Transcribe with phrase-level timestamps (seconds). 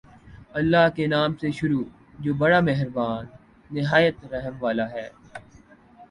[0.53, 1.83] اللہ کے نام سے شروع
[2.19, 3.25] جو بڑا مہربان
[3.69, 5.07] نہایت رحم والا ہے